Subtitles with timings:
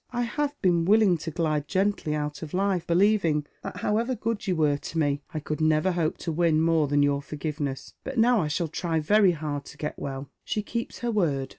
[0.09, 4.55] "I have been willing to glide gently out of life, believing that, ho^v'ever good yon
[4.55, 4.57] Epihgu*.
[4.57, 7.93] 383 Were to me, I could never hope to •win more than your forgive ness;
[8.03, 11.49] but now I shall try very hard to get well." She keeps her word.